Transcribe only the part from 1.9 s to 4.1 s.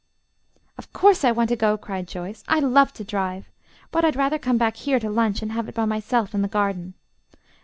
Joyce. "I love to drive. But